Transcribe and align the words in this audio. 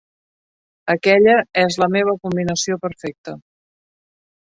Aquella 0.93 1.35
és 1.65 1.79
la 1.83 1.91
meva 1.99 2.17
combinació 2.25 2.83
perfecta. 2.89 3.41